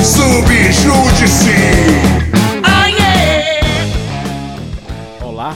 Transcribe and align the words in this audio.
Subjúdice! 0.00 1.54
Olá, 5.22 5.54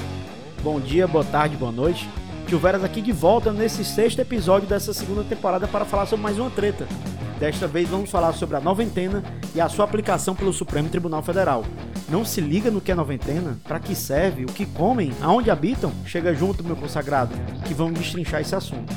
bom 0.63 0.79
dia, 0.79 1.09
boa 1.09 1.25
tarde, 1.25 1.57
boa 1.57 1.73
noite. 1.73 2.09
Tio 2.47 2.61
Veras 2.61 2.85
aqui 2.85 3.03
de 3.03 3.11
volta 3.11 3.53
nesse 3.53 3.85
sexto 3.85 4.21
episódio 4.21 4.69
dessa 4.69 4.95
segunda 4.95 5.25
temporada 5.25 5.67
para 5.67 5.85
falar 5.85 6.07
sobre 6.07 6.23
mais 6.23 6.39
uma 6.39 6.51
treta. 6.51 6.87
Desta 7.45 7.69
vez 7.69 7.87
vamos 7.91 8.11
falar 8.11 8.33
sobre 8.33 8.57
a 8.57 8.61
noventena 8.61 9.23
e 9.55 9.61
a 9.61 9.69
sua 9.69 9.85
aplicação 9.85 10.35
pelo 10.35 10.51
Supremo 10.51 10.89
Tribunal 10.89 11.23
Federal. 11.23 11.63
Não 12.09 12.25
se 12.25 12.41
liga 12.41 12.71
no 12.71 12.81
que 12.81 12.91
é 12.91 12.95
noventena, 12.95 13.59
para 13.65 13.79
que 13.79 13.95
serve, 13.95 14.47
o 14.47 14.49
que 14.49 14.65
comem, 14.65 15.13
aonde 15.21 15.51
habitam? 15.51 15.93
Chega 16.07 16.35
junto, 16.35 16.65
meu 16.65 16.75
consagrado, 16.75 17.35
que 17.67 17.75
vamos 17.75 17.99
destrinchar 17.99 18.41
esse 18.41 18.57
assunto. 18.57 18.95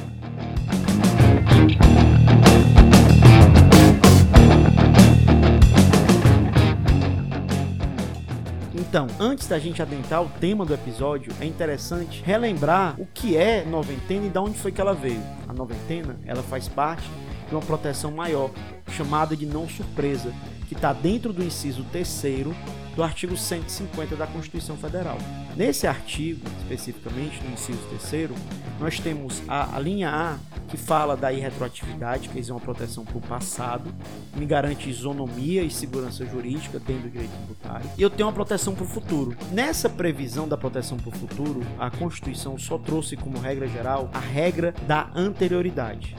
Então, 8.74 9.08
antes 9.20 9.46
da 9.46 9.60
gente 9.60 9.82
adentrar 9.82 10.24
o 10.24 10.30
tema 10.40 10.66
do 10.66 10.74
episódio, 10.74 11.34
é 11.42 11.46
interessante 11.46 12.24
relembrar 12.26 12.96
o 12.98 13.06
que 13.06 13.36
é 13.36 13.66
noventena 13.66 14.28
e 14.28 14.30
de 14.30 14.40
onde 14.40 14.58
foi 14.58 14.72
que 14.72 14.80
ela 14.80 14.94
veio. 14.94 15.22
A 15.50 15.52
noventena, 15.52 16.18
ela 16.26 16.42
faz 16.42 16.70
parte 16.70 17.04
de 17.48 17.56
uma 17.56 17.62
proteção 17.62 18.12
maior, 18.12 18.52
chamada 18.90 19.36
de 19.36 19.46
não 19.46 19.68
surpresa, 19.68 20.34
que 20.68 20.74
está 20.74 20.92
dentro 20.94 21.32
do 21.32 21.44
inciso 21.44 21.84
terceiro 21.86 22.54
do 22.96 23.04
artigo 23.04 23.38
150 23.38 24.16
da 24.16 24.26
Constituição 24.26 24.76
Federal. 24.76 25.20
Nesse 25.56 25.86
artigo, 25.86 26.42
especificamente 26.62 27.42
no 27.44 27.54
inciso 27.54 27.80
terceiro, 27.90 28.34
nós 28.80 29.00
temos 29.00 29.42
a, 29.48 29.76
a 29.76 29.80
linha 29.80 30.10
A 30.10 30.38
que 30.68 30.78
fala 30.78 31.16
da 31.16 31.32
irretroatividade, 31.32 32.28
que 32.28 32.40
é 32.40 32.54
uma 32.54 32.60
proteção 32.60 33.06
para 33.06 33.18
o 33.18 33.22
passado, 33.22 33.94
me 34.36 34.46
garante 34.46 34.90
isonomia 34.90 35.64
e 35.64 35.70
segurança 35.70 36.26
jurídica 36.26 36.80
dentro 36.80 37.04
do 37.04 37.10
direito 37.12 37.32
tributário, 37.32 37.90
e 37.98 38.02
eu 38.02 38.10
tenho 38.10 38.28
uma 38.28 38.34
proteção 38.34 38.76
para 38.76 38.84
o 38.84 38.88
futuro. 38.88 39.38
Nessa 39.52 39.88
previsão 39.88 40.48
da 40.48 40.58
proteção 40.58 40.98
para 40.98 41.10
o 41.10 41.18
futuro, 41.18 41.62
a 41.80 41.90
Constituição 41.90 42.58
só 42.58 42.78
trouxe 42.78 43.16
como 43.16 43.40
regra 43.40 43.68
geral 43.68 44.10
a 44.12 44.20
regra 44.20 44.74
da 44.88 45.10
anterioridade. 45.16 46.16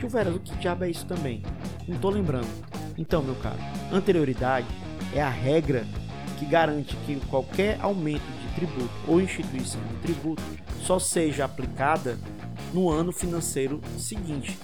Tio 0.00 0.34
o 0.34 0.40
que 0.40 0.56
diabo 0.56 0.84
é 0.84 0.90
isso 0.90 1.04
também? 1.04 1.42
Não 1.86 1.96
estou 1.96 2.10
lembrando. 2.10 2.48
Então, 2.96 3.22
meu 3.22 3.34
caro, 3.34 3.58
anterioridade 3.92 4.66
é 5.14 5.20
a 5.20 5.28
regra 5.28 5.84
que 6.38 6.46
garante 6.46 6.96
que 7.04 7.20
qualquer 7.26 7.78
aumento 7.82 8.22
de 8.22 8.54
tributo 8.54 8.90
ou 9.06 9.20
instituição 9.20 9.80
de 9.88 9.96
tributo 9.96 10.42
só 10.86 10.98
seja 10.98 11.44
aplicada 11.44 12.18
no 12.72 12.88
ano 12.88 13.12
financeiro 13.12 13.78
seguinte. 13.98 14.58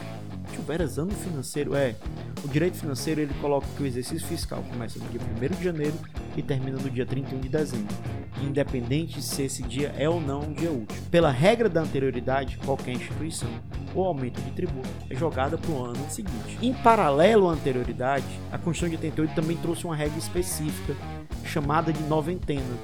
Tio 0.50 0.62
Veras, 0.62 0.96
ano 0.96 1.12
financeiro 1.12 1.74
é. 1.74 1.94
O 2.42 2.48
direito 2.48 2.78
financeiro 2.78 3.20
ele 3.20 3.34
coloca 3.34 3.66
que 3.76 3.82
o 3.82 3.86
exercício 3.86 4.26
fiscal 4.26 4.64
começa 4.70 4.98
no 4.98 5.06
dia 5.10 5.20
1 5.20 5.54
de 5.54 5.64
janeiro 5.64 5.98
e 6.36 6.42
termina 6.42 6.78
no 6.78 6.90
dia 6.90 7.06
31 7.06 7.40
de 7.40 7.48
dezembro, 7.48 7.94
independente 8.42 9.22
se 9.22 9.42
esse 9.42 9.62
dia 9.62 9.94
é 9.96 10.08
ou 10.08 10.20
não 10.20 10.40
um 10.40 10.52
dia 10.52 10.70
útil. 10.70 11.02
Pela 11.10 11.30
regra 11.30 11.68
da 11.68 11.80
anterioridade, 11.80 12.58
qualquer 12.58 12.92
instituição 12.92 13.48
ou 13.94 14.04
aumento 14.04 14.40
de 14.42 14.50
tributo 14.50 14.88
é 15.08 15.14
jogada 15.14 15.56
para 15.56 15.70
o 15.70 15.84
ano 15.84 16.10
seguinte. 16.10 16.58
Em 16.60 16.74
paralelo 16.74 17.48
à 17.48 17.52
anterioridade, 17.52 18.26
a 18.52 18.58
Constituição 18.58 18.88
de 18.90 19.06
88 19.06 19.34
também 19.34 19.56
trouxe 19.56 19.84
uma 19.84 19.96
regra 19.96 20.18
específica 20.18 20.94
chamada 21.44 21.92
de 21.92 22.02
noventena, 22.02 22.76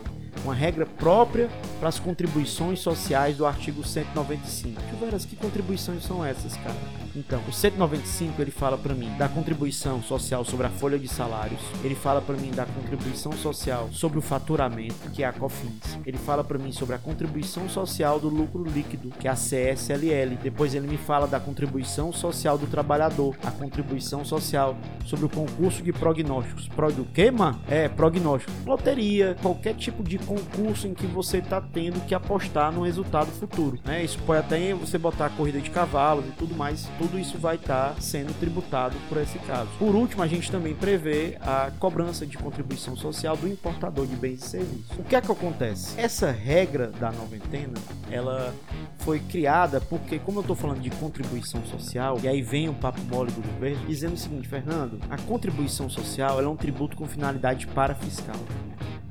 uma 0.44 0.54
regra 0.54 0.86
própria 0.86 1.48
para 1.78 1.88
as 1.88 1.98
contribuições 1.98 2.80
sociais 2.80 3.36
do 3.36 3.46
artigo 3.46 3.84
195. 3.84 4.80
Veras, 4.98 5.24
que 5.24 5.36
contribuições 5.36 6.02
são 6.04 6.24
essas, 6.24 6.56
cara? 6.56 7.01
Então, 7.14 7.42
o 7.46 7.52
195 7.52 8.40
ele 8.40 8.50
fala 8.50 8.78
para 8.78 8.94
mim 8.94 9.10
da 9.18 9.28
contribuição 9.28 10.02
social 10.02 10.44
sobre 10.44 10.66
a 10.66 10.70
folha 10.70 10.98
de 10.98 11.08
salários, 11.08 11.60
ele 11.84 11.94
fala 11.94 12.22
para 12.22 12.36
mim 12.36 12.50
da 12.50 12.64
contribuição 12.64 13.32
social 13.32 13.88
sobre 13.92 14.18
o 14.18 14.22
faturamento, 14.22 15.10
que 15.12 15.22
é 15.22 15.26
a 15.26 15.32
COFINS. 15.32 15.98
Ele 16.06 16.16
fala 16.16 16.42
para 16.42 16.58
mim 16.58 16.72
sobre 16.72 16.94
a 16.94 16.98
contribuição 16.98 17.68
social 17.68 18.18
do 18.18 18.28
lucro 18.28 18.64
líquido, 18.64 19.10
que 19.18 19.28
é 19.28 19.30
a 19.30 19.34
CSLL. 19.34 20.36
Depois 20.42 20.74
ele 20.74 20.86
me 20.86 20.96
fala 20.96 21.26
da 21.26 21.38
contribuição 21.38 22.12
social 22.12 22.56
do 22.56 22.66
trabalhador, 22.66 23.36
a 23.44 23.50
contribuição 23.50 24.24
social 24.24 24.76
sobre 25.04 25.26
o 25.26 25.28
concurso 25.28 25.82
de 25.82 25.92
prognósticos. 25.92 26.68
Pro 26.68 26.92
do 26.92 27.04
quê, 27.04 27.30
mano? 27.30 27.60
É, 27.68 27.88
prognóstico. 27.88 28.52
Loteria, 28.66 29.36
qualquer 29.42 29.74
tipo 29.74 30.02
de 30.02 30.18
concurso 30.18 30.86
em 30.86 30.94
que 30.94 31.06
você 31.06 31.38
está 31.38 31.60
tendo 31.60 32.00
que 32.06 32.14
apostar 32.14 32.72
no 32.72 32.82
resultado 32.82 33.30
futuro. 33.32 33.78
Né? 33.84 34.04
Isso 34.04 34.18
pode 34.26 34.40
até 34.40 34.72
você 34.74 34.98
botar 34.98 35.30
corrida 35.30 35.60
de 35.60 35.70
cavalos 35.70 36.24
e 36.26 36.30
tudo 36.32 36.54
mais 36.54 36.88
tudo 37.02 37.18
isso 37.18 37.36
vai 37.36 37.56
estar 37.56 37.94
tá 37.94 38.00
sendo 38.00 38.32
tributado 38.38 38.96
por 39.08 39.18
esse 39.18 39.36
caso. 39.40 39.68
Por 39.76 39.92
último, 39.92 40.22
a 40.22 40.26
gente 40.28 40.48
também 40.52 40.72
prevê 40.72 41.36
a 41.40 41.72
cobrança 41.80 42.24
de 42.24 42.38
contribuição 42.38 42.96
social 42.96 43.36
do 43.36 43.48
importador 43.48 44.06
de 44.06 44.14
bens 44.14 44.44
e 44.44 44.48
serviços. 44.48 44.96
O 44.96 45.02
que 45.02 45.16
é 45.16 45.20
que 45.20 45.32
acontece? 45.32 46.00
Essa 46.00 46.30
regra 46.30 46.92
da 46.92 47.10
noventena, 47.10 47.74
ela 48.08 48.54
foi 48.98 49.18
criada 49.18 49.80
porque, 49.80 50.20
como 50.20 50.38
eu 50.38 50.42
estou 50.42 50.54
falando 50.54 50.80
de 50.80 50.90
contribuição 50.90 51.64
social, 51.66 52.20
e 52.22 52.28
aí 52.28 52.40
vem 52.40 52.68
o 52.68 52.74
papo 52.74 53.00
mole 53.10 53.32
do 53.32 53.42
governo, 53.42 53.84
dizendo 53.86 54.14
o 54.14 54.18
seguinte, 54.18 54.46
Fernando, 54.46 55.00
a 55.10 55.18
contribuição 55.18 55.90
social 55.90 56.40
é 56.40 56.46
um 56.46 56.56
tributo 56.56 56.96
com 56.96 57.08
finalidade 57.08 57.66
para 57.66 57.96
fiscal. 57.96 58.36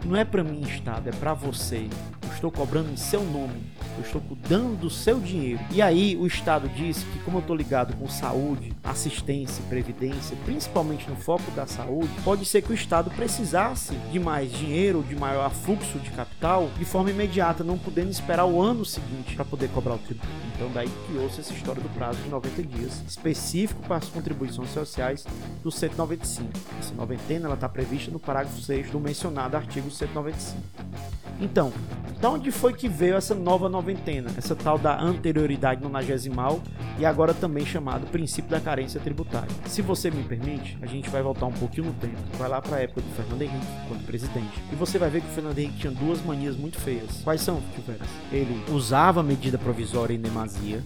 Não 0.05 0.15
é 0.15 0.23
para 0.23 0.45
mim, 0.45 0.61
Estado, 0.61 1.09
é 1.09 1.11
para 1.11 1.33
você. 1.33 1.89
Eu 2.23 2.33
estou 2.33 2.51
cobrando 2.51 2.89
em 2.89 2.95
seu 2.95 3.21
nome. 3.21 3.69
Eu 3.97 4.03
estou 4.03 4.21
cuidando 4.21 4.77
do 4.77 4.89
seu 4.89 5.19
dinheiro. 5.19 5.59
E 5.71 5.81
aí 5.81 6.15
o 6.15 6.25
Estado 6.25 6.69
diz 6.69 7.03
que, 7.03 7.19
como 7.19 7.37
eu 7.37 7.41
estou 7.41 7.55
ligado 7.55 7.95
com 7.97 8.07
saúde, 8.07 8.73
assistência, 8.83 9.63
previdência, 9.69 10.35
principalmente 10.45 11.09
no 11.09 11.15
foco 11.15 11.49
da 11.51 11.65
saúde, 11.67 12.09
pode 12.23 12.45
ser 12.45 12.61
que 12.61 12.71
o 12.71 12.75
Estado 12.75 13.09
precisasse 13.11 13.93
de 14.11 14.19
mais 14.19 14.51
dinheiro, 14.51 15.03
de 15.03 15.15
maior 15.15 15.51
fluxo 15.51 15.99
de 15.99 16.09
capital, 16.11 16.69
de 16.77 16.85
forma 16.85 17.11
imediata, 17.11 17.63
não 17.63 17.77
podendo 17.77 18.09
esperar 18.09 18.45
o 18.45 18.61
ano 18.61 18.85
seguinte 18.85 19.35
para 19.35 19.45
poder 19.45 19.69
cobrar 19.69 19.95
o 19.95 19.99
tributo. 19.99 20.27
Então 20.55 20.69
daí 20.73 20.89
criou-se 21.07 21.39
essa 21.39 21.53
história 21.53 21.81
do 21.81 21.89
prazo 21.89 22.19
de 22.21 22.29
90 22.29 22.63
dias, 22.63 23.03
específico 23.07 23.81
para 23.83 23.97
as 23.97 24.07
contribuições 24.07 24.69
sociais 24.69 25.25
do 25.63 25.71
195. 25.71 26.49
Essa 26.79 26.93
noventena 26.93 27.51
está 27.53 27.67
prevista 27.67 28.11
no 28.11 28.19
parágrafo 28.19 28.61
6 28.61 28.91
do 28.91 28.99
mencionado 28.99 29.57
artigo 29.57 29.89
195. 29.89 31.20
Então, 31.41 31.73
da 32.21 32.29
onde 32.29 32.51
foi 32.51 32.71
que 32.71 32.87
veio 32.87 33.15
essa 33.15 33.33
nova 33.33 33.67
noventena, 33.67 34.29
essa 34.37 34.55
tal 34.55 34.77
da 34.77 35.01
anterioridade 35.01 35.81
nonagesimal 35.81 36.61
e 36.99 37.05
agora 37.05 37.33
também 37.33 37.65
chamado 37.65 38.05
princípio 38.05 38.51
da 38.51 38.59
carência 38.59 38.99
tributária? 38.99 39.49
Se 39.65 39.81
você 39.81 40.11
me 40.11 40.23
permite, 40.23 40.77
a 40.83 40.85
gente 40.85 41.09
vai 41.09 41.23
voltar 41.23 41.47
um 41.47 41.51
pouquinho 41.51 41.87
no 41.87 41.93
tempo, 41.93 42.15
vai 42.37 42.47
lá 42.47 42.61
para 42.61 42.77
a 42.77 42.79
época 42.81 43.01
do 43.01 43.09
Fernando 43.15 43.41
Henrique, 43.41 43.65
quando 43.87 44.05
presidente, 44.05 44.61
e 44.71 44.75
você 44.75 44.99
vai 44.99 45.09
ver 45.09 45.21
que 45.21 45.27
o 45.29 45.31
Fernando 45.31 45.57
Henrique 45.57 45.79
tinha 45.79 45.91
duas 45.91 46.23
manias 46.23 46.55
muito 46.55 46.77
feias. 46.77 47.21
Quais 47.23 47.41
são, 47.41 47.59
tio 47.73 47.81
Veras? 47.87 48.07
Ele 48.31 48.63
usava 48.71 49.23
medida 49.23 49.57
provisória 49.57 50.13
em 50.13 50.21
demasia, 50.21 50.83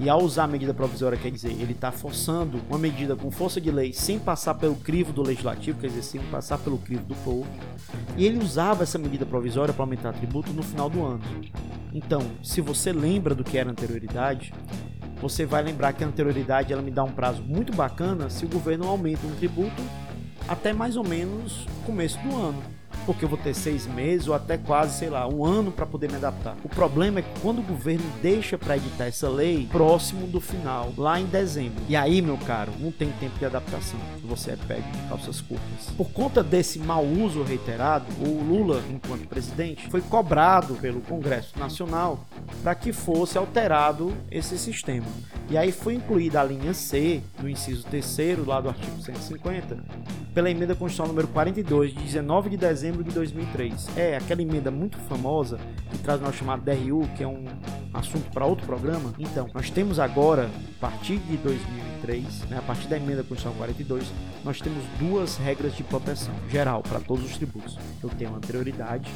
e 0.00 0.08
ao 0.08 0.22
usar 0.22 0.44
a 0.44 0.48
medida 0.48 0.74
provisória, 0.74 1.18
quer 1.18 1.30
dizer, 1.30 1.50
ele 1.50 1.72
está 1.72 1.90
forçando 1.90 2.60
uma 2.68 2.78
medida 2.78 3.16
com 3.16 3.30
força 3.30 3.60
de 3.60 3.70
lei 3.70 3.92
sem 3.92 4.18
passar 4.18 4.54
pelo 4.54 4.76
crivo 4.76 5.12
do 5.12 5.22
legislativo, 5.22 5.80
quer 5.80 5.88
dizer, 5.88 6.02
sem 6.02 6.20
passar 6.30 6.58
pelo 6.58 6.78
crivo 6.78 7.04
do 7.04 7.14
povo. 7.16 7.46
E 8.18 8.26
ele 8.26 8.42
usava 8.42 8.82
essa 8.82 8.98
medida 8.98 9.24
provisória 9.24 9.72
para 9.72 9.84
aumentar 9.84 10.12
tributo 10.12 10.52
no 10.52 10.60
final 10.60 10.90
do 10.90 11.04
ano. 11.04 11.22
Então, 11.94 12.20
se 12.42 12.60
você 12.60 12.92
lembra 12.92 13.32
do 13.32 13.44
que 13.44 13.56
era 13.56 13.70
anterioridade, 13.70 14.52
você 15.22 15.46
vai 15.46 15.62
lembrar 15.62 15.92
que 15.92 16.02
a 16.02 16.08
anterioridade 16.08 16.72
ela 16.72 16.82
me 16.82 16.90
dá 16.90 17.04
um 17.04 17.12
prazo 17.12 17.44
muito 17.44 17.72
bacana 17.72 18.28
se 18.28 18.44
o 18.44 18.48
governo 18.48 18.88
aumenta 18.88 19.24
um 19.24 19.36
tributo 19.36 19.80
até 20.48 20.72
mais 20.72 20.96
ou 20.96 21.06
menos 21.06 21.64
começo 21.86 22.18
do 22.18 22.34
ano 22.34 22.77
porque 23.08 23.24
eu 23.24 23.28
vou 23.30 23.38
ter 23.38 23.54
seis 23.54 23.86
meses 23.86 24.28
ou 24.28 24.34
até 24.34 24.58
quase, 24.58 24.98
sei 24.98 25.08
lá, 25.08 25.26
um 25.26 25.42
ano 25.42 25.72
para 25.72 25.86
poder 25.86 26.10
me 26.10 26.16
adaptar. 26.16 26.54
O 26.62 26.68
problema 26.68 27.20
é 27.20 27.22
que 27.22 27.40
quando 27.40 27.60
o 27.60 27.62
governo 27.62 28.04
deixa 28.20 28.58
para 28.58 28.76
editar 28.76 29.06
essa 29.06 29.30
lei 29.30 29.66
próximo 29.72 30.26
do 30.26 30.42
final, 30.42 30.92
lá 30.94 31.18
em 31.18 31.24
dezembro. 31.24 31.82
E 31.88 31.96
aí, 31.96 32.20
meu 32.20 32.36
caro, 32.36 32.70
não 32.78 32.92
tem 32.92 33.10
tempo 33.12 33.38
de 33.38 33.46
adaptação. 33.46 33.98
Você 34.24 34.50
é 34.50 34.56
pego 34.56 34.82
de 34.92 35.08
calças 35.08 35.40
curtas. 35.40 35.86
Por 35.96 36.10
conta 36.10 36.42
desse 36.42 36.78
mau 36.78 37.02
uso 37.02 37.42
reiterado, 37.42 38.04
o 38.20 38.42
Lula, 38.42 38.82
enquanto 38.90 39.26
presidente, 39.26 39.88
foi 39.88 40.02
cobrado 40.02 40.74
pelo 40.74 41.00
Congresso 41.00 41.58
Nacional 41.58 42.26
para 42.62 42.74
que 42.74 42.92
fosse 42.92 43.38
alterado 43.38 44.12
esse 44.30 44.58
sistema. 44.58 45.06
E 45.50 45.56
aí 45.56 45.72
foi 45.72 45.94
incluída 45.94 46.40
a 46.40 46.44
linha 46.44 46.74
C 46.74 47.22
do 47.38 47.48
inciso 47.48 47.86
terceiro 47.86 48.44
lá 48.44 48.60
do 48.60 48.68
artigo 48.68 49.00
150 49.00 49.78
pela 50.34 50.50
emenda 50.50 50.74
constitucional 50.74 51.08
número 51.08 51.28
42 51.28 51.92
de 51.92 52.00
19 52.00 52.50
de 52.50 52.56
dezembro 52.56 53.02
de 53.02 53.10
2003. 53.10 53.88
É 53.96 54.16
aquela 54.16 54.40
emenda 54.40 54.70
muito 54.70 54.96
famosa 55.08 55.58
que 55.90 55.98
traz 55.98 56.20
o 56.20 56.24
nosso 56.24 56.38
chamado 56.38 56.62
DRU, 56.62 57.08
que 57.16 57.24
é 57.24 57.26
um 57.26 57.44
assunto 57.92 58.30
para 58.30 58.46
outro 58.46 58.64
programa. 58.64 59.12
Então, 59.18 59.48
nós 59.52 59.68
temos 59.68 59.98
agora, 59.98 60.48
a 60.76 60.80
partir 60.80 61.18
de 61.18 61.36
2003, 61.38 62.42
né, 62.50 62.58
a 62.58 62.62
partir 62.62 62.86
da 62.86 62.96
emenda 62.96 63.22
constitucional 63.22 63.58
42, 63.58 64.12
nós 64.44 64.60
temos 64.60 64.84
duas 65.00 65.36
regras 65.38 65.74
de 65.74 65.82
proteção 65.82 66.34
geral 66.48 66.82
para 66.82 67.00
todos 67.00 67.24
os 67.24 67.36
tributos. 67.36 67.76
Eu 68.00 68.08
tenho 68.10 68.34
anterioridade 68.34 69.10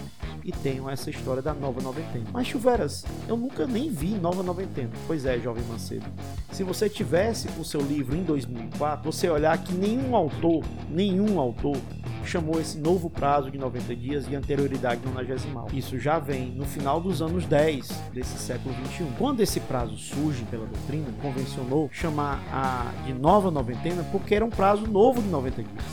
e 0.44 0.52
tenham 0.52 0.88
essa 0.88 1.10
história 1.10 1.42
da 1.42 1.54
nova 1.54 1.80
noventena. 1.80 2.26
Mas 2.32 2.46
Chuveras, 2.46 3.04
eu 3.28 3.36
nunca 3.36 3.66
nem 3.66 3.90
vi 3.90 4.14
nova 4.14 4.42
noventena. 4.42 4.90
Pois 5.06 5.24
é, 5.24 5.38
jovem 5.38 5.64
Macedo. 5.64 6.06
Se 6.50 6.62
você 6.62 6.88
tivesse 6.88 7.48
o 7.58 7.64
seu 7.64 7.80
livro 7.80 8.16
em 8.16 8.22
2004, 8.22 9.10
você 9.10 9.28
olhar 9.28 9.56
que 9.58 9.72
nenhum 9.72 10.14
autor, 10.16 10.64
nenhum 10.88 11.38
autor 11.38 11.76
chamou 12.24 12.60
esse 12.60 12.78
novo 12.78 13.10
prazo 13.10 13.50
de 13.50 13.58
90 13.58 13.96
dias 13.96 14.26
de 14.26 14.34
anterioridade 14.34 15.00
nonagesimal. 15.04 15.68
Isso 15.72 15.98
já 15.98 16.18
vem 16.18 16.50
no 16.52 16.64
final 16.64 17.00
dos 17.00 17.20
anos 17.20 17.44
10 17.46 17.88
desse 18.12 18.38
século 18.38 18.74
21. 18.74 19.12
Quando 19.12 19.40
esse 19.40 19.60
prazo 19.60 19.96
surge 19.96 20.44
pela 20.44 20.66
doutrina, 20.66 21.08
convencionou 21.20 21.88
chamar 21.92 22.40
a 22.52 22.92
de 23.04 23.12
nova 23.12 23.50
noventena 23.50 24.06
porque 24.10 24.34
era 24.34 24.44
um 24.44 24.50
prazo 24.50 24.86
novo 24.86 25.20
de 25.20 25.28
90 25.28 25.62
dias. 25.62 25.84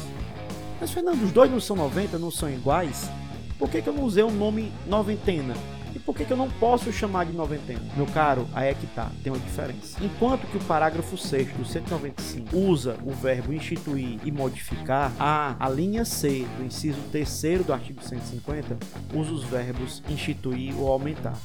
Mas 0.80 0.92
Fernando, 0.92 1.22
os 1.24 1.32
dois 1.32 1.52
não 1.52 1.60
são 1.60 1.76
90, 1.76 2.18
não 2.18 2.32
são 2.32 2.50
iguais? 2.50 3.10
Por 3.60 3.70
que, 3.70 3.82
que 3.82 3.90
eu 3.90 3.94
não 3.94 4.06
usei 4.06 4.24
o 4.24 4.32
nome 4.32 4.72
noventena? 4.88 5.54
E 5.96 6.00
por 6.00 6.16
que, 6.16 6.26
que 6.26 6.32
eu 6.32 6.38
não 6.38 6.50
posso 6.50 6.92
chamar 6.92 7.26
de 7.26 7.34
noventena? 7.34 7.82
Meu 7.96 8.06
caro, 8.08 8.48
aí 8.54 8.70
é 8.70 8.74
que 8.74 8.86
tá, 8.88 9.10
tem 9.24 9.32
uma 9.32 9.40
diferença. 9.40 9.98
Enquanto 10.04 10.46
que 10.48 10.58
o 10.58 10.64
parágrafo 10.66 11.18
6 11.18 11.54
do 11.54 11.66
195 11.66 12.56
usa 12.56 12.98
o 13.04 13.12
verbo 13.12 13.54
instituir 13.54 14.20
e 14.24 14.32
modificar, 14.32 15.12
a, 15.20 15.56
a 15.60 15.70
linha 15.70 16.06
C 16.06 16.46
do 16.58 16.64
inciso 16.64 17.00
3 17.12 17.66
do 17.66 17.74
artigo 17.74 18.02
150 18.04 18.78
usa 19.14 19.32
os 19.32 19.44
verbos 19.46 20.04
instituir 20.10 20.78
ou 20.80 20.92
aumentar. 20.92 21.38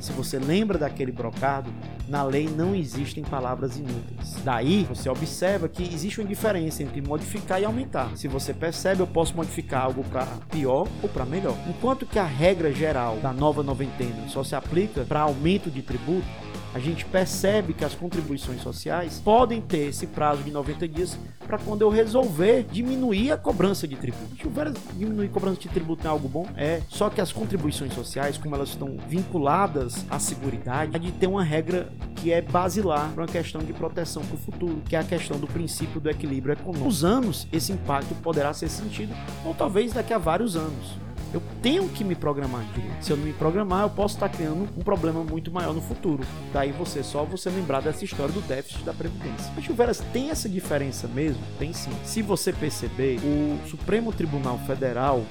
Se 0.00 0.12
você 0.12 0.38
lembra 0.38 0.78
daquele 0.78 1.12
brocado, 1.12 1.72
na 2.08 2.24
lei 2.24 2.48
não 2.48 2.74
existem 2.74 3.22
palavras 3.22 3.76
inúteis. 3.76 4.36
Daí, 4.44 4.84
você 4.84 5.08
observa 5.08 5.68
que 5.68 5.82
existe 5.82 6.20
uma 6.20 6.28
diferença 6.28 6.82
entre 6.82 7.00
modificar 7.00 7.60
e 7.60 7.64
aumentar. 7.64 8.10
Se 8.16 8.26
você 8.26 8.52
percebe, 8.52 9.00
eu 9.00 9.06
posso 9.06 9.36
modificar 9.36 9.84
algo 9.84 10.02
para 10.04 10.26
pior 10.50 10.88
ou 11.02 11.08
para 11.08 11.24
melhor. 11.24 11.56
Enquanto 11.68 12.04
que 12.04 12.18
a 12.18 12.24
regra 12.24 12.72
geral 12.72 13.16
da 13.16 13.32
nova 13.32 13.62
noventena 13.62 13.91
só 14.28 14.42
se 14.42 14.54
aplica 14.54 15.04
para 15.04 15.20
aumento 15.20 15.70
de 15.70 15.82
tributo, 15.82 16.26
a 16.74 16.78
gente 16.78 17.04
percebe 17.04 17.74
que 17.74 17.84
as 17.84 17.94
contribuições 17.94 18.62
sociais 18.62 19.20
podem 19.22 19.60
ter 19.60 19.88
esse 19.88 20.06
prazo 20.06 20.42
de 20.42 20.50
90 20.50 20.88
dias 20.88 21.18
para 21.46 21.58
quando 21.58 21.82
eu 21.82 21.90
resolver 21.90 22.64
diminuir 22.70 23.30
a 23.30 23.36
cobrança 23.36 23.86
de 23.86 23.94
tributo. 23.94 24.36
Chuveiro 24.36 24.72
diminuir 24.96 25.26
a 25.26 25.28
cobrança 25.28 25.60
de 25.60 25.68
tributo 25.68 26.06
é 26.06 26.10
algo 26.10 26.28
bom? 26.28 26.46
É. 26.56 26.80
Só 26.88 27.10
que 27.10 27.20
as 27.20 27.30
contribuições 27.30 27.92
sociais, 27.92 28.38
como 28.38 28.54
elas 28.54 28.70
estão 28.70 28.96
vinculadas 29.06 30.06
à 30.08 30.18
seguridade, 30.18 30.98
de 30.98 31.12
ter 31.12 31.26
uma 31.26 31.42
regra 31.44 31.92
que 32.16 32.32
é 32.32 32.40
basilar 32.40 33.10
para 33.10 33.24
uma 33.24 33.28
questão 33.28 33.60
de 33.60 33.72
proteção 33.72 34.24
para 34.24 34.36
o 34.36 34.38
futuro, 34.38 34.82
que 34.88 34.96
é 34.96 34.98
a 34.98 35.04
questão 35.04 35.38
do 35.38 35.46
princípio 35.46 36.00
do 36.00 36.08
equilíbrio 36.08 36.54
econômico. 36.54 36.88
Os 36.88 37.04
anos, 37.04 37.46
esse 37.52 37.72
impacto 37.72 38.14
poderá 38.22 38.54
ser 38.54 38.70
sentido, 38.70 39.14
ou 39.44 39.52
talvez 39.52 39.92
daqui 39.92 40.14
a 40.14 40.18
vários 40.18 40.56
anos. 40.56 40.96
Eu 41.32 41.42
tenho 41.62 41.88
que 41.88 42.04
me 42.04 42.14
programar 42.14 42.64
direito. 42.74 43.02
Se 43.02 43.10
eu 43.10 43.16
não 43.16 43.24
me 43.24 43.32
programar, 43.32 43.82
eu 43.82 43.90
posso 43.90 44.14
estar 44.14 44.28
criando 44.28 44.68
um 44.76 44.82
problema 44.82 45.24
muito 45.24 45.50
maior 45.50 45.72
no 45.72 45.80
futuro. 45.80 46.24
Daí 46.52 46.72
você 46.72 47.02
só 47.02 47.24
você 47.24 47.48
lembrar 47.48 47.80
dessa 47.80 48.04
história 48.04 48.32
do 48.32 48.40
déficit 48.42 48.84
da 48.84 48.92
previdência. 48.92 49.50
Mas 49.54 49.64
Chuveras 49.64 50.02
tem 50.12 50.30
essa 50.30 50.48
diferença 50.48 51.08
mesmo? 51.08 51.42
Tem 51.58 51.72
sim. 51.72 51.90
Se 52.04 52.20
você 52.20 52.52
perceber, 52.52 53.18
o 53.24 53.68
Supremo 53.68 54.12
Tribunal 54.12 54.58
Federal 54.66 55.24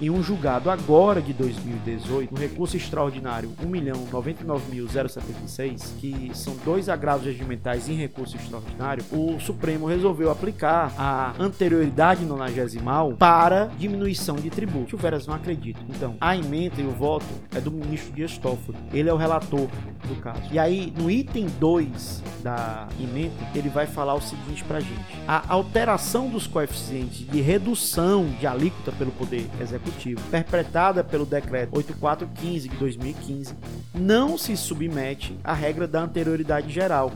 em 0.00 0.10
um 0.10 0.22
julgado 0.22 0.70
agora 0.70 1.20
de 1.20 1.32
2018, 1.32 2.32
no 2.32 2.40
recurso 2.40 2.76
extraordinário 2.76 3.50
1.099.076, 3.62 5.96
que 5.98 6.30
são 6.34 6.54
dois 6.64 6.88
agravos 6.88 7.26
regimentais 7.26 7.88
em 7.88 7.94
recurso 7.94 8.36
extraordinário, 8.36 9.04
o 9.12 9.38
Supremo 9.40 9.86
resolveu 9.86 10.30
aplicar 10.30 10.92
a 10.98 11.34
anterioridade 11.38 12.24
nonagesimal 12.24 13.14
para 13.14 13.66
diminuição 13.78 14.36
de 14.36 14.50
tributo. 14.50 14.96
O 14.96 14.98
Veras 14.98 15.26
não 15.26 15.34
acredita. 15.34 15.80
Então, 15.88 16.16
a 16.20 16.36
emenda 16.36 16.80
e 16.80 16.86
o 16.86 16.90
voto 16.90 17.26
é 17.54 17.60
do 17.60 17.70
ministro 17.70 18.12
Dias 18.12 18.38
Toffoli. 18.38 18.78
Ele 18.92 19.08
é 19.08 19.12
o 19.12 19.16
relator 19.16 19.68
do 20.06 20.20
caso. 20.20 20.42
E 20.50 20.58
aí, 20.58 20.92
no 20.98 21.10
item 21.10 21.46
2 21.58 22.22
da 22.42 22.86
emenda, 23.00 23.34
ele 23.54 23.68
vai 23.68 23.86
falar 23.86 24.14
o 24.14 24.20
seguinte 24.20 24.62
pra 24.64 24.80
gente: 24.80 25.04
a 25.26 25.52
alteração 25.52 26.28
dos 26.28 26.46
coeficientes 26.46 27.26
de 27.26 27.40
redução 27.40 28.26
de 28.38 28.46
alíquota 28.46 28.92
pelo 28.92 29.10
Poder 29.12 29.48
Executivo, 29.60 29.83
perpetrada 30.30 31.04
pelo 31.04 31.26
Decreto 31.26 31.76
8415 31.76 32.68
de 32.68 32.76
2015, 32.76 33.54
não 33.94 34.36
se 34.38 34.56
submete 34.56 35.38
à 35.42 35.52
regra 35.52 35.86
da 35.86 36.02
anterioridade 36.02 36.72
geral, 36.72 37.12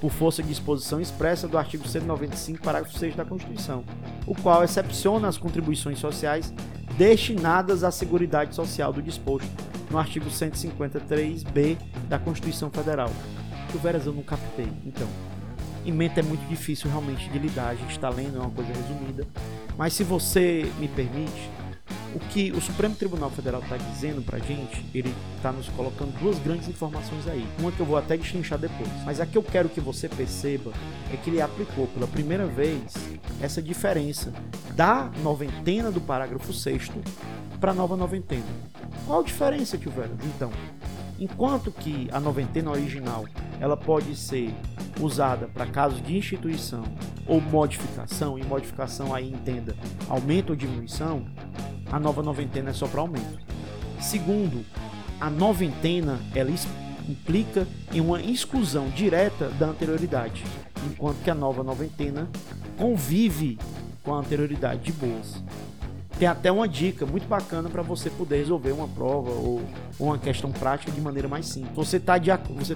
por 0.00 0.10
força 0.10 0.42
de 0.42 0.48
disposição 0.48 1.00
expressa 1.00 1.46
do 1.46 1.58
artigo 1.58 1.86
195, 1.86 2.62
parágrafo 2.62 2.98
6 2.98 3.14
da 3.14 3.24
Constituição, 3.24 3.84
o 4.26 4.34
qual 4.34 4.64
excepciona 4.64 5.28
as 5.28 5.36
contribuições 5.36 5.98
sociais 5.98 6.52
destinadas 6.96 7.84
à 7.84 7.90
Seguridade 7.90 8.54
Social 8.54 8.92
do 8.92 9.02
disposto 9.02 9.50
no 9.90 9.98
artigo 9.98 10.26
153b 10.30 11.76
da 12.08 12.18
Constituição 12.18 12.70
Federal. 12.70 13.10
Que 13.70 13.76
o 13.76 13.80
Veras 13.80 14.06
eu 14.06 14.12
não 14.12 14.22
captei. 14.22 14.68
Então, 14.86 15.06
emenda 15.84 16.20
é 16.20 16.22
muito 16.22 16.46
difícil 16.48 16.90
realmente 16.90 17.28
de 17.28 17.38
lidar, 17.38 17.68
a 17.68 17.74
gente 17.74 17.90
está 17.90 18.08
lendo, 18.08 18.38
é 18.38 18.40
uma 18.40 18.50
coisa 18.50 18.72
resumida. 18.72 19.26
Mas 19.76 19.92
se 19.92 20.04
você 20.04 20.70
me 20.78 20.88
permite, 20.88 21.50
o 22.14 22.18
que 22.18 22.50
o 22.52 22.60
Supremo 22.60 22.94
Tribunal 22.94 23.30
Federal 23.30 23.60
está 23.60 23.76
dizendo 23.76 24.22
para 24.22 24.38
gente, 24.38 24.84
ele 24.94 25.14
está 25.36 25.52
nos 25.52 25.68
colocando 25.68 26.12
duas 26.18 26.38
grandes 26.38 26.68
informações 26.68 27.26
aí. 27.28 27.46
Uma 27.58 27.70
que 27.70 27.80
eu 27.80 27.86
vou 27.86 27.96
até 27.96 28.16
destrinchar 28.16 28.58
depois. 28.58 28.88
Mas 29.04 29.20
a 29.20 29.26
que 29.26 29.38
eu 29.38 29.42
quero 29.42 29.68
que 29.68 29.80
você 29.80 30.08
perceba 30.08 30.72
é 31.12 31.16
que 31.16 31.30
ele 31.30 31.40
aplicou 31.40 31.86
pela 31.88 32.06
primeira 32.06 32.46
vez 32.46 32.94
essa 33.40 33.62
diferença 33.62 34.32
da 34.74 35.10
noventena 35.22 35.90
do 35.90 36.00
parágrafo 36.00 36.52
6 36.52 36.90
para 37.60 37.72
a 37.72 37.74
nova 37.74 37.96
noventena. 37.96 38.46
Qual 39.06 39.20
a 39.20 39.24
diferença, 39.24 39.76
tio 39.76 39.90
velho? 39.90 40.16
Então, 40.24 40.50
enquanto 41.18 41.70
que 41.70 42.08
a 42.10 42.18
noventena 42.18 42.70
original 42.70 43.26
ela 43.60 43.76
pode 43.76 44.16
ser 44.16 44.52
usada 45.00 45.46
para 45.46 45.66
casos 45.66 46.02
de 46.02 46.16
instituição 46.16 46.84
ou 47.26 47.40
modificação, 47.40 48.38
e 48.38 48.44
modificação 48.44 49.14
aí 49.14 49.30
entenda 49.30 49.76
aumento 50.08 50.50
ou 50.50 50.56
diminuição, 50.56 51.24
a 51.90 51.98
nova 51.98 52.22
noventena 52.22 52.70
é 52.70 52.72
só 52.72 52.86
para 52.86 53.00
aumento. 53.00 53.38
Segundo, 54.00 54.64
a 55.20 55.28
noventena 55.28 56.18
ela 56.34 56.50
implica 57.08 57.66
em 57.92 58.00
uma 58.00 58.20
exclusão 58.22 58.88
direta 58.90 59.48
da 59.50 59.66
anterioridade, 59.66 60.44
enquanto 60.86 61.22
que 61.22 61.30
a 61.30 61.34
nova 61.34 61.62
noventena 61.62 62.28
convive 62.78 63.58
com 64.02 64.14
a 64.14 64.18
anterioridade 64.18 64.82
de 64.82 64.92
boas. 64.92 65.42
Tem 66.18 66.28
até 66.28 66.52
uma 66.52 66.68
dica 66.68 67.06
muito 67.06 67.26
bacana 67.26 67.70
para 67.70 67.80
você 67.80 68.10
poder 68.10 68.36
resolver 68.36 68.72
uma 68.72 68.86
prova 68.86 69.30
ou 69.30 69.62
uma 69.98 70.18
questão 70.18 70.52
prática 70.52 70.92
de 70.92 71.00
maneira 71.00 71.26
mais 71.26 71.46
simples. 71.46 71.74
Você 71.74 71.96
está 71.96 72.20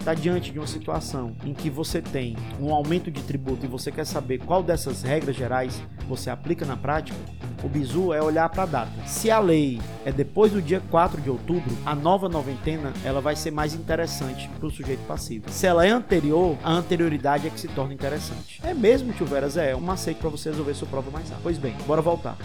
tá 0.03 0.15
diante 0.15 0.51
de 0.51 0.59
uma 0.59 0.67
situação 0.67 1.37
em 1.45 1.53
que 1.53 1.69
você 1.69 2.01
tem 2.01 2.37
um 2.59 2.73
aumento 2.73 3.11
de 3.11 3.21
tributo 3.23 3.67
e 3.67 3.69
você 3.69 3.93
quer 3.93 4.07
saber 4.07 4.39
qual 4.39 4.63
dessas 4.63 5.03
regras 5.03 5.37
gerais 5.37 5.83
você 6.09 6.31
aplica 6.31 6.65
na 6.65 6.75
prática, 6.75 7.19
o 7.65 7.69
bizu 7.69 8.13
é 8.13 8.23
olhar 8.23 8.49
para 8.51 8.65
a 8.65 8.67
data. 8.67 9.07
Se 9.07 9.31
a 9.31 9.39
lei 9.39 9.81
é 10.05 10.13
depois 10.13 10.53
do 10.53 10.61
dia 10.61 10.83
4 10.91 11.21
de 11.21 11.31
outubro, 11.31 11.75
a 11.87 11.95
nova 11.95 12.29
noventena 12.29 12.93
ela 13.03 13.21
vai 13.21 13.35
ser 13.35 13.51
mais 13.51 13.75
interessante 13.75 14.49
para 14.59 14.67
o 14.67 14.71
sujeito 14.71 15.05
passivo. 15.07 15.51
Se 15.51 15.67
ela 15.67 15.87
é 15.87 15.91
anterior, 15.91 16.59
a 16.63 16.73
anterioridade 16.73 17.47
é 17.47 17.51
que 17.51 17.59
se 17.59 17.69
torna 17.69 17.95
interessante. 17.95 18.61
É 18.63 18.75
mesmo, 18.75 19.13
tio 19.15 19.25
Veras, 19.27 19.57
é 19.57 19.75
um 19.75 19.81
macete 19.81 20.21
para 20.21 20.29
você 20.29 20.51
resolver 20.51 20.75
sua 20.75 20.89
prova 20.89 21.11
mais 21.11 21.29
rápido. 21.29 21.43
Pois 21.43 21.57
bem, 21.57 21.75
bora 21.87 22.03
voltar. 22.03 22.37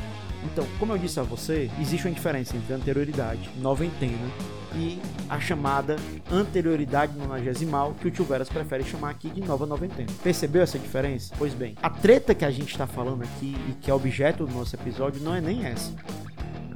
Então, 0.44 0.66
como 0.80 0.94
eu 0.94 0.98
disse 0.98 1.20
a 1.20 1.24
você, 1.24 1.70
existe 1.80 2.08
uma 2.08 2.14
diferença 2.14 2.56
entre 2.56 2.74
anterioridade, 2.74 3.50
noventena 3.58 4.30
e 4.76 5.00
a 5.28 5.40
chamada 5.40 5.96
anterioridade 6.32 7.18
nonagesimal, 7.18 7.94
que 7.94 8.08
o 8.08 8.12
tio 8.12 8.24
Veras 8.24 8.50
prefere 8.50 8.84
chamar 8.84 9.10
aqui 9.10 9.30
de 9.30 9.42
nova 9.42 9.66
noventena. 9.66 10.10
Percebeu 10.24 10.62
essa 10.62 10.80
diferença? 10.80 11.34
Pois 11.38 11.54
bem, 11.54 11.76
a 11.82 11.90
treta 11.90 12.34
que 12.34 12.46
a 12.46 12.52
gente 12.52 12.72
está 12.72 12.88
falando 12.88 13.24
aqui 13.24 13.56
e 13.68 13.74
que 13.74 13.92
é 13.92 13.94
objeto 13.94 14.46
do 14.46 14.54
nosso 14.54 14.76
episódio 14.76 15.22
não 15.22 15.34
é 15.34 15.42
nem 15.42 15.66
essa. 15.66 15.94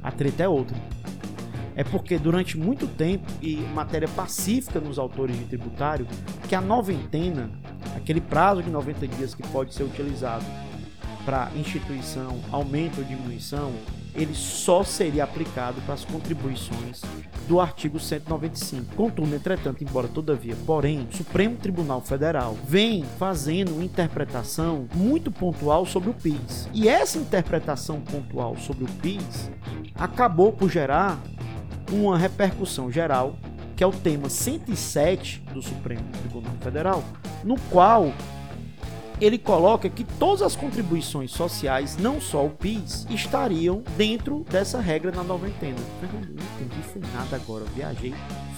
A 0.02 0.10
treta 0.10 0.42
é 0.42 0.48
outra. 0.48 0.76
É 1.76 1.82
porque 1.82 2.18
durante 2.18 2.56
muito 2.56 2.86
tempo, 2.86 3.26
e 3.42 3.56
matéria 3.56 4.06
pacífica 4.06 4.78
nos 4.78 4.98
autores 4.98 5.36
de 5.36 5.44
tributário, 5.44 6.06
que 6.48 6.54
a 6.54 6.60
noventena, 6.60 7.50
aquele 7.96 8.20
prazo 8.20 8.62
de 8.62 8.70
90 8.70 9.08
dias 9.08 9.34
que 9.34 9.42
pode 9.48 9.74
ser 9.74 9.82
utilizado 9.82 10.44
para 11.24 11.50
instituição, 11.56 12.40
aumento 12.52 12.98
ou 12.98 13.04
diminuição, 13.04 13.72
ele 14.14 14.34
só 14.34 14.84
seria 14.84 15.24
aplicado 15.24 15.80
para 15.82 15.94
as 15.94 16.04
contribuições 16.04 17.02
do 17.48 17.60
artigo 17.60 17.98
195. 17.98 18.94
Contudo, 18.94 19.34
entretanto, 19.34 19.82
embora 19.82 20.06
todavia, 20.06 20.54
porém, 20.64 21.08
o 21.10 21.16
Supremo 21.16 21.56
Tribunal 21.56 22.00
Federal 22.00 22.56
vem 22.66 23.04
fazendo 23.18 23.72
uma 23.72 23.84
interpretação 23.84 24.86
muito 24.94 25.30
pontual 25.30 25.84
sobre 25.84 26.10
o 26.10 26.14
PIS. 26.14 26.68
E 26.72 26.88
essa 26.88 27.18
interpretação 27.18 28.00
pontual 28.00 28.56
sobre 28.56 28.84
o 28.84 28.88
PIS 29.02 29.50
acabou 29.96 30.52
por 30.52 30.70
gerar 30.70 31.18
uma 31.92 32.16
repercussão 32.16 32.90
geral, 32.90 33.36
que 33.76 33.82
é 33.82 33.86
o 33.86 33.92
tema 33.92 34.28
107 34.28 35.42
do 35.52 35.60
Supremo 35.60 36.04
Tribunal 36.20 36.54
Federal, 36.60 37.02
no 37.42 37.58
qual 37.70 38.12
ele 39.20 39.38
coloca 39.38 39.88
que 39.88 40.04
todas 40.04 40.42
as 40.42 40.56
contribuições 40.56 41.30
sociais, 41.30 41.96
não 41.96 42.20
só 42.20 42.44
o 42.44 42.50
PIS, 42.50 43.06
estariam 43.10 43.82
dentro 43.96 44.44
dessa 44.50 44.80
regra 44.80 45.10
na 45.12 45.22
noventena. 45.22 45.78
Eu 46.02 46.08
não 46.12 46.20
entendi 46.20 46.82
foi 46.92 47.02
nada 47.12 47.36
agora, 47.36 47.64
eu 47.64 47.70
viajei 47.74 48.14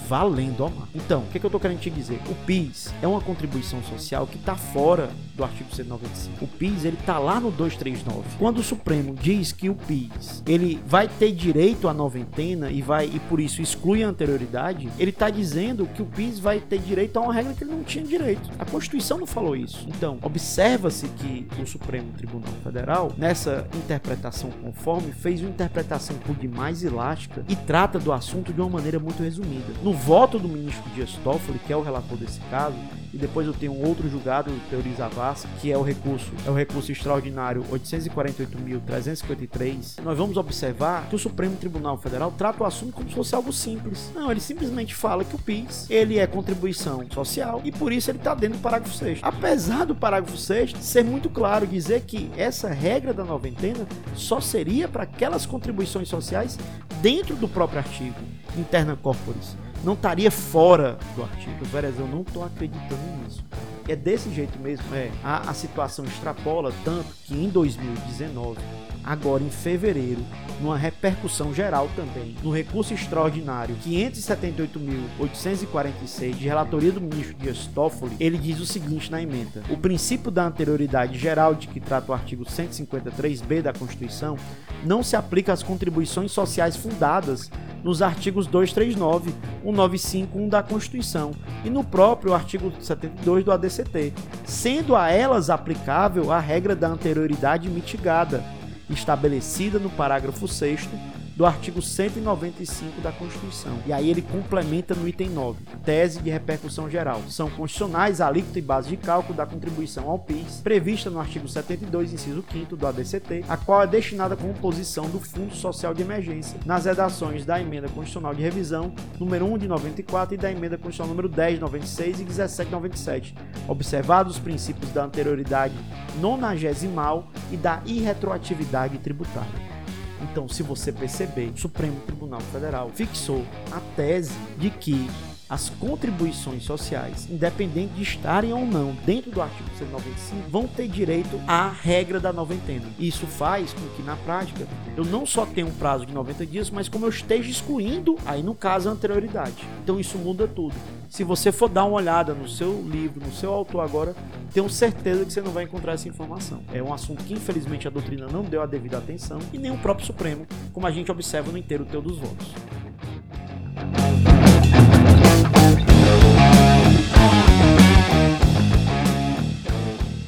valendo, 0.07 0.63
ó. 0.63 0.71
Então, 0.95 1.21
o 1.21 1.27
que, 1.27 1.39
que 1.39 1.45
eu 1.45 1.49
tô 1.49 1.59
querendo 1.59 1.79
te 1.79 1.89
dizer? 1.89 2.19
O 2.29 2.35
PIS 2.45 2.93
é 3.01 3.07
uma 3.07 3.19
contribuição 3.19 3.83
social 3.83 4.25
que 4.25 4.37
tá 4.37 4.55
fora 4.55 5.09
do 5.35 5.43
artigo 5.43 5.73
195. 5.73 6.45
O 6.45 6.47
PIS, 6.47 6.85
ele 6.85 6.97
tá 7.05 7.19
lá 7.19 7.39
no 7.39 7.51
239. 7.51 8.37
Quando 8.39 8.59
o 8.59 8.63
Supremo 8.63 9.13
diz 9.13 9.51
que 9.51 9.69
o 9.69 9.75
PIS, 9.75 10.43
ele 10.47 10.81
vai 10.85 11.07
ter 11.07 11.31
direito 11.31 11.87
à 11.87 11.93
noventena 11.93 12.71
e 12.71 12.81
vai 12.81 13.05
e 13.05 13.19
por 13.19 13.39
isso 13.39 13.61
exclui 13.61 14.03
a 14.03 14.07
anterioridade, 14.07 14.89
ele 14.97 15.11
tá 15.11 15.29
dizendo 15.29 15.85
que 15.87 16.01
o 16.01 16.05
PIS 16.05 16.39
vai 16.39 16.59
ter 16.59 16.79
direito 16.79 17.17
a 17.17 17.21
uma 17.21 17.33
regra 17.33 17.53
que 17.53 17.63
ele 17.63 17.71
não 17.71 17.83
tinha 17.83 18.05
direito. 18.05 18.49
A 18.57 18.65
Constituição 18.65 19.17
não 19.17 19.27
falou 19.27 19.55
isso. 19.55 19.85
Então, 19.87 20.17
observa-se 20.21 21.07
que 21.07 21.47
o 21.61 21.65
Supremo 21.65 22.11
Tribunal 22.13 22.53
Federal, 22.63 23.11
nessa 23.17 23.67
interpretação 23.75 24.49
conforme, 24.63 25.11
fez 25.11 25.41
uma 25.41 25.49
interpretação 25.49 26.15
por 26.17 26.35
demais 26.35 26.83
elástica 26.83 27.43
e 27.49 27.55
trata 27.55 27.99
do 27.99 28.13
assunto 28.13 28.53
de 28.53 28.61
uma 28.61 28.69
maneira 28.69 28.99
muito 28.99 29.21
resumida. 29.21 29.73
No 29.83 29.93
voto 29.97 30.39
do 30.39 30.47
ministro 30.47 30.89
Dias 30.91 31.11
Toffoli, 31.23 31.59
que 31.59 31.73
é 31.73 31.77
o 31.77 31.81
relator 31.81 32.17
desse 32.17 32.39
caso, 32.49 32.77
e 33.13 33.17
depois 33.17 33.47
eu 33.47 33.53
tenho 33.53 33.71
um 33.71 33.87
outro 33.87 34.09
julgado, 34.09 34.51
o 34.51 34.59
Teori 34.69 34.93
Zavascki, 34.95 35.47
que 35.61 35.71
é 35.71 35.77
o 35.77 35.81
recurso, 35.81 36.29
é 36.45 36.49
o 36.49 36.53
recurso 36.53 36.91
extraordinário 36.91 37.63
848.353. 37.71 40.01
Nós 40.03 40.17
vamos 40.17 40.35
observar 40.37 41.07
que 41.09 41.15
o 41.15 41.19
Supremo 41.19 41.55
Tribunal 41.55 41.97
Federal 41.97 42.33
trata 42.37 42.63
o 42.63 42.67
assunto 42.67 42.91
como 42.93 43.07
se 43.09 43.15
fosse 43.15 43.33
algo 43.33 43.53
simples. 43.53 44.11
Não, 44.13 44.29
ele 44.29 44.39
simplesmente 44.39 44.93
fala 44.93 45.23
que 45.23 45.35
o 45.35 45.39
PIS, 45.39 45.89
ele 45.89 46.19
é 46.19 46.27
contribuição 46.27 47.03
social 47.11 47.59
e 47.63 47.71
por 47.71 47.91
isso 47.91 48.11
ele 48.11 48.19
está 48.19 48.35
dentro 48.35 48.57
do 48.57 48.61
parágrafo 48.61 48.95
6 48.95 49.19
Apesar 49.21 49.85
do 49.85 49.95
parágrafo 49.95 50.37
6 50.37 50.73
ser 50.79 51.03
muito 51.03 51.29
claro 51.29 51.65
dizer 51.65 52.01
que 52.01 52.29
essa 52.37 52.69
regra 52.69 53.13
da 53.13 53.23
noventena 53.23 53.87
só 54.15 54.39
seria 54.39 54.87
para 54.87 55.03
aquelas 55.03 55.45
contribuições 55.45 56.09
sociais 56.09 56.57
dentro 57.01 57.35
do 57.35 57.47
próprio 57.47 57.79
artigo 57.79 58.15
interna 58.57 58.95
corporis 58.95 59.55
não 59.87 59.93
estaria 59.93 60.29
fora 60.29 60.97
do 61.15 61.23
artigo. 61.23 61.63
Veras, 61.63 61.97
eu 61.97 62.05
não 62.05 62.19
estou 62.19 62.43
acreditando 62.43 63.01
nisso. 63.23 63.41
É 63.87 63.95
desse 63.95 64.29
jeito 64.33 64.59
mesmo, 64.59 64.93
é. 64.93 65.09
A, 65.23 65.49
a 65.49 65.53
situação 65.53 66.03
extrapola 66.03 66.73
tanto 66.83 67.07
que 67.23 67.33
em 67.33 67.47
2019 67.47 68.59
agora 69.01 69.41
em 69.41 69.49
fevereiro, 69.49 70.19
numa 70.59 70.77
repercussão 70.77 71.53
geral 71.53 71.89
também, 71.95 72.35
no 72.43 72.53
recurso 72.53 72.93
extraordinário 72.93 73.77
578.846 73.77 76.33
de 76.33 76.45
relatoria 76.45 76.91
do 76.91 76.99
ministro 76.99 77.35
Dias 77.35 77.65
Toffoli, 77.67 78.17
ele 78.19 78.37
diz 78.37 78.59
o 78.59 78.65
seguinte 78.65 79.09
na 79.09 79.21
emenda: 79.21 79.63
O 79.69 79.77
princípio 79.77 80.29
da 80.29 80.45
anterioridade 80.45 81.17
geral 81.17 81.55
de 81.55 81.69
que 81.69 81.79
trata 81.79 82.11
o 82.11 82.13
artigo 82.13 82.43
153b 82.43 83.61
da 83.61 83.71
Constituição 83.71 84.35
não 84.83 85.01
se 85.01 85.15
aplica 85.15 85.53
às 85.53 85.63
contribuições 85.63 86.33
sociais 86.33 86.75
fundadas 86.75 87.49
nos 87.87 88.01
artigos 88.01 88.47
239, 88.47 89.33
195 89.63 90.37
1 90.37 90.49
da 90.49 90.61
Constituição. 90.61 91.31
E 91.63 91.69
no 91.69 91.85
próprio 91.85 92.33
artigo 92.33 92.73
72 92.81 93.45
do 93.45 93.51
ADCT, 93.51 94.13
sendo 94.43 94.93
a 94.93 95.09
elas 95.09 95.49
aplicável 95.49 96.33
a 96.33 96.39
regra 96.39 96.75
da 96.75 96.89
anterioridade 96.89 97.69
mitigada, 97.69 98.43
estabelecida 98.89 99.79
no 99.79 99.89
parágrafo 99.89 100.49
6 100.49 100.89
do 101.37 101.45
artigo 101.45 101.83
195 101.83 102.99
da 102.99 103.11
Constituição. 103.11 103.77
E 103.85 103.93
aí 103.93 104.09
ele 104.09 104.23
complementa 104.23 104.95
no 104.95 105.07
item 105.07 105.29
9, 105.29 105.59
tese 105.85 106.19
de 106.19 106.31
repercussão 106.31 106.89
geral. 106.89 107.21
São 107.29 107.47
constitucionais 107.47 108.19
a 108.19 108.27
alíquota 108.27 108.57
e 108.57 108.61
base 108.61 108.89
de 108.89 108.97
cálculo 108.97 109.37
da 109.37 109.45
contribuição 109.45 110.09
ao 110.09 110.17
PIS, 110.17 110.61
prevista 110.63 111.11
no 111.11 111.19
artigo 111.19 111.47
72, 111.47 112.11
inciso 112.11 112.43
5 112.51 112.75
do 112.75 112.87
ADCT, 112.87 113.45
a 113.47 113.55
qual 113.55 113.83
é 113.83 113.87
destinada 113.87 114.33
à 114.33 114.37
composição 114.37 115.07
do 115.07 115.19
Fundo 115.19 115.53
Social 115.53 115.93
de 115.93 116.01
Emergência, 116.01 116.59
nas 116.65 116.85
redações 116.85 117.45
da 117.45 117.61
Emenda 117.61 117.87
Constitucional 117.87 118.33
de 118.33 118.41
Revisão 118.41 118.91
número 119.19 119.45
1 119.45 119.59
de 119.59 119.67
94 119.67 120.33
e 120.33 120.37
da 120.39 120.51
Emenda 120.51 120.75
Constitucional 120.75 121.09
número 121.09 121.29
10 121.29 121.55
de 121.55 121.61
96 121.61 122.19
e 122.19 122.23
17 122.23 122.65
de 122.65 122.71
97, 122.71 123.35
observados 123.67 124.37
os 124.37 124.39
princípios 124.39 124.91
da 124.91 125.03
anterioridade 125.03 125.75
nonagesimal 126.19 127.27
e 127.51 127.57
da 127.57 127.79
irretroatividade 127.85 128.97
tributária. 128.97 129.76
Então, 130.21 130.47
se 130.47 130.63
você 130.63 130.91
perceber, 130.91 131.51
o 131.53 131.57
Supremo 131.57 131.99
Tribunal 132.01 132.41
Federal 132.41 132.89
fixou 132.93 133.45
a 133.71 133.79
tese 133.95 134.37
de 134.57 134.69
que 134.69 135.09
as 135.49 135.69
contribuições 135.69 136.63
sociais, 136.63 137.27
independente 137.29 137.93
de 137.93 138.03
estarem 138.03 138.53
ou 138.53 138.65
não 138.65 138.95
dentro 139.05 139.31
do 139.31 139.41
artigo 139.41 139.69
195, 139.77 140.49
vão 140.49 140.67
ter 140.67 140.87
direito 140.87 141.39
à 141.47 141.69
regra 141.69 142.19
da 142.19 142.33
noventena. 142.33 142.85
Isso 142.99 143.25
faz 143.25 143.73
com 143.73 143.87
que, 143.95 144.01
na 144.01 144.15
prática, 144.17 144.67
eu 144.95 145.05
não 145.05 145.25
só 145.25 145.45
tenha 145.45 145.65
um 145.65 145.71
prazo 145.71 146.05
de 146.05 146.13
90 146.13 146.45
dias, 146.45 146.69
mas 146.69 146.89
como 146.89 147.05
eu 147.05 147.09
esteja 147.09 147.49
excluindo, 147.49 148.17
aí 148.25 148.43
no 148.43 148.53
caso, 148.53 148.89
a 148.89 148.91
anterioridade. 148.91 149.55
Então 149.83 149.99
isso 149.99 150.17
muda 150.17 150.47
tudo. 150.47 150.75
Se 151.09 151.23
você 151.23 151.51
for 151.51 151.69
dar 151.69 151.85
uma 151.85 151.95
olhada 151.95 152.33
no 152.33 152.47
seu 152.47 152.81
livro, 152.81 153.25
no 153.25 153.31
seu 153.31 153.53
autor 153.53 153.81
agora, 153.81 154.15
tenho 154.53 154.69
certeza 154.69 155.25
que 155.25 155.31
você 155.31 155.41
não 155.41 155.51
vai 155.51 155.63
encontrar 155.63 155.93
essa 155.93 156.09
informação. 156.09 156.61
É 156.73 156.83
um 156.83 156.93
assunto 156.93 157.23
que, 157.23 157.33
infelizmente, 157.33 157.87
a 157.87 157.91
doutrina 157.91 158.27
não 158.27 158.43
deu 158.43 158.61
a 158.61 158.65
devida 158.65 158.97
atenção 158.97 159.39
e 159.53 159.57
nem 159.57 159.71
o 159.71 159.77
próprio 159.77 160.05
Supremo, 160.05 160.45
como 160.73 160.85
a 160.85 160.91
gente 160.91 161.09
observa 161.11 161.51
no 161.51 161.57
inteiro 161.57 161.85
teu 161.85 162.01
dos 162.01 162.17
votos. 162.17 162.47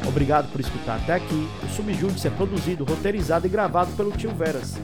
Obrigado 0.10 0.52
por 0.52 0.60
escutar 0.60 0.96
até 0.96 1.14
aqui. 1.14 1.48
O 1.64 1.68
Subjúdice 1.68 2.28
é 2.28 2.32
produzido, 2.32 2.84
roteirizado 2.84 3.46
e 3.46 3.50
gravado 3.50 3.92
pelo 3.92 4.12
tio 4.12 4.32
Veras, 4.32 4.76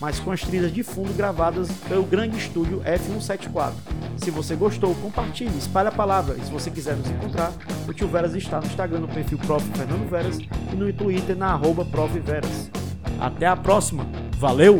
mas 0.00 0.18
com 0.18 0.32
as 0.32 0.40
trilhas 0.40 0.72
de 0.72 0.82
fundo 0.82 1.14
gravadas 1.14 1.70
pelo 1.86 2.02
grande 2.02 2.38
estúdio 2.38 2.80
F174. 2.80 3.74
Se 4.16 4.30
você 4.30 4.56
gostou, 4.56 4.94
compartilhe, 4.94 5.56
espalhe 5.58 5.88
a 5.88 5.92
palavra. 5.92 6.34
E 6.38 6.44
se 6.46 6.50
você 6.50 6.70
quiser 6.70 6.96
nos 6.96 7.10
encontrar, 7.10 7.52
o 7.86 7.92
tio 7.92 8.08
Veras 8.08 8.34
está 8.34 8.58
no 8.58 8.66
Instagram 8.66 9.00
no 9.00 9.08
perfil 9.08 9.36
Prof. 9.38 9.66
Fernando 9.76 10.08
Veras 10.08 10.38
e 10.38 10.74
no 10.74 10.90
Twitter 10.94 11.36
na 11.36 11.52
arroba 11.52 11.84
Prof. 11.84 12.18
Veras. 12.18 12.70
Até 13.20 13.46
a 13.46 13.56
próxima. 13.56 14.06
Valeu! 14.38 14.78